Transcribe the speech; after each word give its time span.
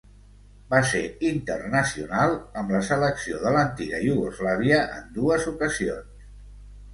Va 0.69 0.77
ser 0.91 1.01
internacional 1.31 2.33
amb 2.61 2.73
la 2.77 2.81
selecció 2.87 3.43
de 3.45 3.51
l'antiga 3.57 4.01
Iugoslàvia 4.07 4.81
en 4.97 5.05
dues 5.21 5.47
ocasions. 5.55 6.27